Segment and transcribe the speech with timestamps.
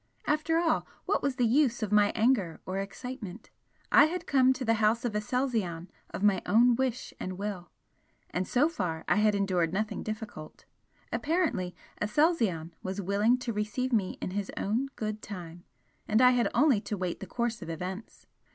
[0.25, 3.51] After all, what was the use of my anger or excitement?
[3.91, 7.69] I had come to the House of Aselzion of my own wish and will,
[8.31, 10.65] and so far I had endured nothing difficult.
[11.13, 15.65] Apparently Aselzion was willing to receive me in his own good time
[16.07, 18.25] and I had only to wait the course of events.